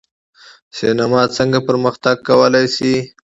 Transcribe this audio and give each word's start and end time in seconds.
سینما 0.77 1.21
څنګه 1.37 1.59
پرمختګ 1.67 2.17
کولی 2.27 2.65
شي؟ 2.75 2.93